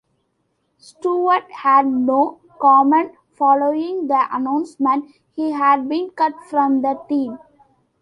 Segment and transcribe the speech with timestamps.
[0.79, 7.37] Stewart had no comment following the announcement he had been cut from the team.